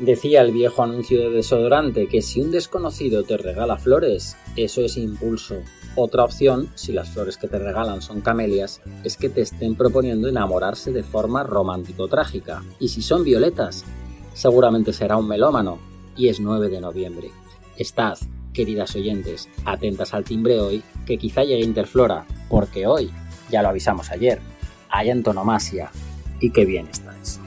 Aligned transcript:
Decía 0.00 0.40
el 0.40 0.50
viejo 0.50 0.82
anuncio 0.82 1.20
de 1.20 1.28
desodorante 1.28 2.06
que 2.06 2.22
si 2.22 2.40
un 2.40 2.50
desconocido 2.50 3.22
te 3.22 3.36
regala 3.36 3.76
flores, 3.76 4.34
eso 4.56 4.80
es 4.80 4.96
impulso. 4.96 5.56
Otra 5.94 6.24
opción, 6.24 6.70
si 6.74 6.92
las 6.92 7.10
flores 7.10 7.36
que 7.36 7.48
te 7.48 7.58
regalan 7.58 8.00
son 8.00 8.22
camelias, 8.22 8.80
es 9.04 9.18
que 9.18 9.28
te 9.28 9.42
estén 9.42 9.74
proponiendo 9.74 10.26
enamorarse 10.26 10.90
de 10.90 11.02
forma 11.02 11.42
romántico-trágica. 11.42 12.64
Y 12.78 12.88
si 12.88 13.02
son 13.02 13.24
violetas, 13.24 13.84
seguramente 14.32 14.94
será 14.94 15.18
un 15.18 15.28
melómano. 15.28 15.78
Y 16.16 16.28
es 16.28 16.40
9 16.40 16.70
de 16.70 16.80
noviembre. 16.80 17.30
Estad, 17.76 18.16
queridas 18.54 18.96
oyentes, 18.96 19.50
atentas 19.66 20.14
al 20.14 20.24
timbre 20.24 20.60
hoy, 20.60 20.82
que 21.04 21.18
quizá 21.18 21.44
llegue 21.44 21.62
Interflora, 21.62 22.26
porque 22.48 22.86
hoy, 22.86 23.10
ya 23.50 23.60
lo 23.60 23.68
avisamos 23.68 24.10
ayer, 24.10 24.40
hay 24.88 25.10
antonomasia. 25.10 25.90
Y 26.40 26.52
qué 26.52 26.64
bien 26.64 26.88
estáis. 26.88 27.38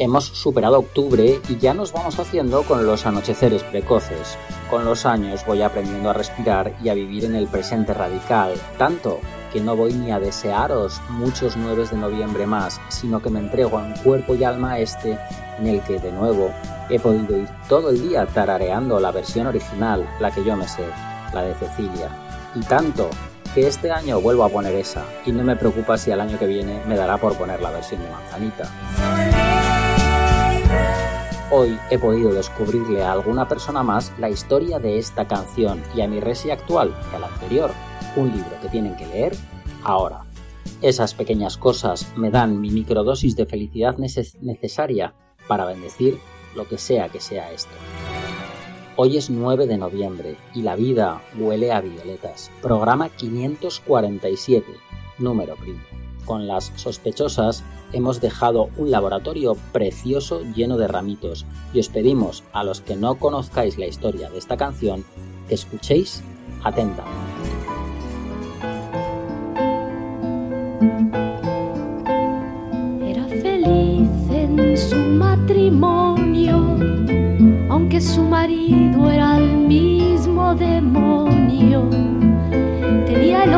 Hemos 0.00 0.24
superado 0.24 0.78
octubre 0.78 1.42
y 1.46 1.58
ya 1.58 1.74
nos 1.74 1.92
vamos 1.92 2.18
haciendo 2.18 2.62
con 2.62 2.86
los 2.86 3.04
anocheceres 3.04 3.62
precoces. 3.64 4.38
Con 4.70 4.86
los 4.86 5.04
años 5.04 5.44
voy 5.46 5.60
aprendiendo 5.60 6.08
a 6.08 6.14
respirar 6.14 6.74
y 6.82 6.88
a 6.88 6.94
vivir 6.94 7.26
en 7.26 7.34
el 7.34 7.48
presente 7.48 7.92
radical, 7.92 8.54
tanto 8.78 9.20
que 9.52 9.60
no 9.60 9.76
voy 9.76 9.92
ni 9.92 10.10
a 10.10 10.18
desearos 10.18 11.02
muchos 11.10 11.58
9 11.58 11.84
de 11.86 11.98
noviembre 11.98 12.46
más, 12.46 12.80
sino 12.88 13.20
que 13.20 13.28
me 13.28 13.40
entrego 13.40 13.78
en 13.78 13.92
cuerpo 14.02 14.34
y 14.34 14.42
alma 14.42 14.72
a 14.72 14.78
este, 14.78 15.18
en 15.58 15.66
el 15.66 15.82
que 15.82 15.98
de 15.98 16.12
nuevo 16.12 16.50
he 16.88 16.98
podido 16.98 17.36
ir 17.36 17.48
todo 17.68 17.90
el 17.90 18.00
día 18.00 18.24
tarareando 18.24 19.00
la 19.00 19.12
versión 19.12 19.48
original, 19.48 20.08
la 20.18 20.30
que 20.30 20.42
yo 20.42 20.56
me 20.56 20.66
sé, 20.66 20.86
la 21.34 21.42
de 21.42 21.54
Cecilia. 21.56 22.08
Y 22.54 22.60
tanto 22.60 23.10
que 23.54 23.66
este 23.66 23.92
año 23.92 24.18
vuelvo 24.22 24.44
a 24.44 24.48
poner 24.48 24.74
esa, 24.76 25.04
y 25.26 25.32
no 25.32 25.44
me 25.44 25.56
preocupa 25.56 25.98
si 25.98 26.10
al 26.10 26.22
año 26.22 26.38
que 26.38 26.46
viene 26.46 26.80
me 26.88 26.96
dará 26.96 27.18
por 27.18 27.36
poner 27.36 27.60
la 27.60 27.70
versión 27.70 28.00
de 28.02 28.08
Manzanita 28.08 29.49
hoy 31.50 31.78
he 31.90 31.98
podido 31.98 32.32
descubrirle 32.32 33.02
a 33.02 33.12
alguna 33.12 33.48
persona 33.48 33.82
más 33.82 34.12
la 34.18 34.30
historia 34.30 34.78
de 34.78 34.98
esta 34.98 35.26
canción 35.26 35.82
y 35.94 36.00
a 36.00 36.08
mi 36.08 36.20
resi 36.20 36.50
actual 36.50 36.94
que 37.10 37.16
al 37.16 37.24
anterior, 37.24 37.72
un 38.16 38.30
libro 38.30 38.60
que 38.62 38.68
tienen 38.68 38.96
que 38.96 39.06
leer 39.06 39.32
ahora. 39.82 40.24
Esas 40.82 41.14
pequeñas 41.14 41.56
cosas 41.56 42.12
me 42.16 42.30
dan 42.30 42.60
mi 42.60 42.70
microdosis 42.70 43.36
de 43.36 43.46
felicidad 43.46 43.96
necesaria 43.98 45.14
para 45.46 45.66
bendecir 45.66 46.18
lo 46.54 46.66
que 46.66 46.78
sea 46.78 47.08
que 47.08 47.20
sea 47.20 47.52
esto. 47.52 47.72
Hoy 48.96 49.16
es 49.16 49.30
9 49.30 49.66
de 49.66 49.78
noviembre 49.78 50.36
y 50.54 50.62
la 50.62 50.76
vida 50.76 51.22
huele 51.38 51.72
a 51.72 51.80
violetas. 51.80 52.50
Programa 52.60 53.08
547, 53.08 54.66
número 55.18 55.56
primo 55.56 55.99
con 56.24 56.46
las 56.46 56.72
sospechosas 56.76 57.64
hemos 57.92 58.20
dejado 58.20 58.70
un 58.76 58.90
laboratorio 58.90 59.56
precioso 59.72 60.42
lleno 60.54 60.76
de 60.78 60.88
ramitos 60.88 61.46
y 61.72 61.80
os 61.80 61.88
pedimos 61.88 62.44
a 62.52 62.64
los 62.64 62.80
que 62.80 62.96
no 62.96 63.16
conozcáis 63.16 63.78
la 63.78 63.86
historia 63.86 64.30
de 64.30 64.38
esta 64.38 64.56
canción 64.56 65.04
que 65.48 65.54
escuchéis 65.54 66.22
atentamente. 66.62 67.20
Era 73.04 73.26
feliz 73.26 74.08
en 74.30 74.76
su 74.76 74.96
matrimonio, 74.96 76.76
aunque 77.68 78.00
su 78.00 78.22
marido 78.22 79.10
era 79.10 79.38
el 79.38 79.56
mismo 79.56 80.54
demonio. 80.54 81.88
Tenía 83.06 83.44
el 83.44 83.54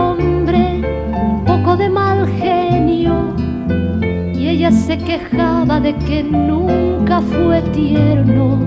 de 1.76 1.88
mal 1.88 2.26
genio 2.38 3.34
ella 4.52 4.70
se 4.70 4.98
quejaba 4.98 5.80
de 5.80 5.94
que 6.06 6.22
nunca 6.22 7.20
fue 7.20 7.62
tierno 7.72 8.58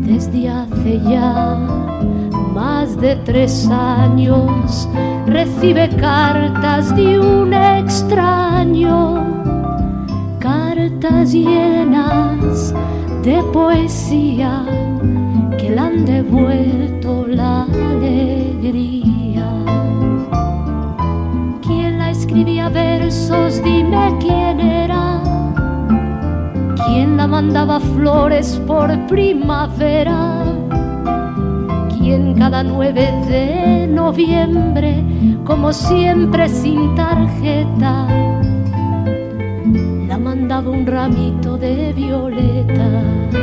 desde 0.00 0.48
hace 0.48 1.00
ya 1.08 1.58
más 2.54 2.96
de 3.00 3.16
tres 3.24 3.68
años 3.70 4.88
recibe 5.26 5.88
cartas 5.96 6.94
de 6.96 7.18
un 7.18 7.52
extraño, 7.54 9.24
cartas 10.38 11.32
llenas 11.32 12.74
de 13.22 13.42
poesía 13.52 14.64
que 15.58 15.70
le 15.70 15.78
han 15.78 16.04
devuelto 16.04 17.26
la 17.26 17.62
alegría. 17.62 19.21
Escribía 22.32 22.70
versos? 22.70 23.62
Dime 23.62 24.16
quién 24.18 24.58
¿Quién 26.86 27.16
la 27.18 27.26
mandaba 27.26 27.78
flores 27.78 28.58
por 28.66 28.88
primavera? 29.06 30.42
¿Quién 31.90 32.34
cada 32.38 32.62
9 32.62 33.12
de 33.28 33.86
noviembre, 33.86 35.04
como 35.44 35.74
siempre 35.74 36.48
sin 36.48 36.94
tarjeta, 36.94 38.06
la 40.08 40.18
mandaba 40.18 40.70
un 40.70 40.86
ramito 40.86 41.58
de 41.58 41.92
violetas? 41.92 43.42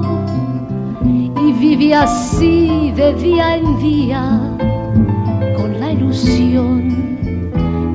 vive 1.81 1.95
así 1.95 2.91
de 2.95 3.11
día 3.15 3.55
en 3.55 3.79
día 3.79 4.39
con 5.57 5.79
la 5.79 5.91
ilusión 5.91 6.77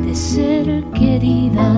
de 0.05 0.13
ser 0.13 0.83
querida. 0.93 1.69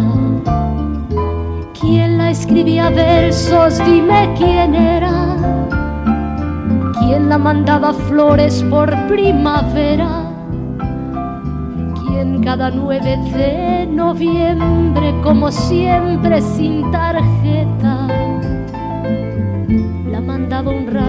¿Quién 1.78 2.16
la 2.16 2.30
escribía 2.30 2.88
versos? 2.88 3.78
Dime 3.84 4.32
quién 4.38 4.74
era. 4.74 5.36
¿Quién 6.98 7.28
la 7.28 7.36
mandaba 7.36 7.92
flores 7.92 8.64
por 8.70 8.88
primavera? 9.08 10.24
¿Quién 12.00 12.42
cada 12.42 12.70
9 12.70 13.18
de 13.36 13.86
noviembre, 13.86 15.14
como 15.22 15.52
siempre, 15.52 16.40
sin 16.40 16.90
tarjeta? 16.90 18.08
mandaba 20.28 20.70
un 20.70 20.86
ramito 20.86 21.07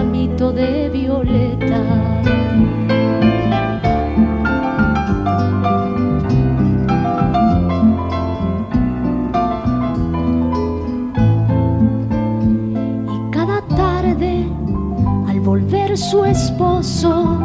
esposo, 16.44 17.38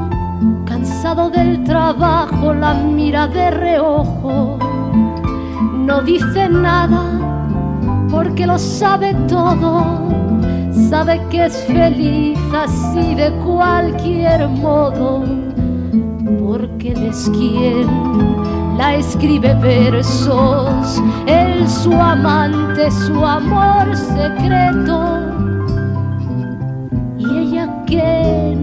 cansado 0.66 1.30
del 1.30 1.64
trabajo, 1.66 2.54
la 2.54 2.74
mira 2.74 3.28
de 3.28 3.52
reojo. 3.52 4.58
No 5.88 6.02
dice 6.02 6.48
nada 6.48 7.04
porque 8.10 8.48
lo 8.48 8.58
sabe 8.58 9.14
todo. 9.28 9.84
Sabe 10.90 11.22
que 11.30 11.46
es 11.46 11.58
feliz 11.66 12.40
así 12.54 13.16
de 13.16 13.32
cualquier 13.46 14.48
modo. 14.48 15.26
Porque 16.40 16.94
él 16.94 17.04
es 17.08 17.30
quien 17.38 17.88
la 18.78 18.96
escribe 18.96 19.54
versos. 19.56 21.02
Él 21.28 21.68
su 21.68 21.94
amante, 21.94 22.90
su 22.92 23.26
amor 23.26 23.94
secreto. 23.96 25.55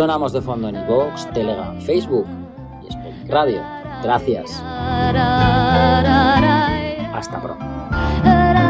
Sonamos 0.00 0.32
de 0.32 0.40
fondo 0.40 0.66
en 0.66 0.76
iVoox, 0.76 1.30
Telegram, 1.34 1.78
Facebook 1.78 2.24
y 2.88 2.90
Sputnik 2.90 3.28
Radio. 3.28 3.60
Gracias. 4.02 4.50
Hasta 7.12 7.42
pronto. 7.42 8.69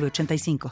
85 0.00 0.58